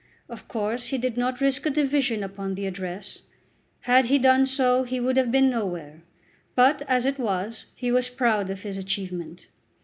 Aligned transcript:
Of 0.27 0.47
course 0.47 0.87
he 0.87 0.97
did 0.97 1.15
not 1.15 1.41
risk 1.41 1.63
a 1.67 1.69
division 1.69 2.23
upon 2.23 2.55
the 2.55 2.65
address. 2.65 3.21
Had 3.81 4.07
he 4.07 4.17
done 4.17 4.47
so 4.47 4.81
he 4.81 4.99
would 4.99 5.15
have 5.15 5.31
been 5.31 5.51
"nowhere." 5.51 6.01
But, 6.55 6.81
as 6.87 7.05
it 7.05 7.19
was, 7.19 7.67
he 7.75 7.91
was 7.91 8.09
proud 8.09 8.49
of 8.49 8.63
his 8.63 8.77
achievement. 8.79 9.49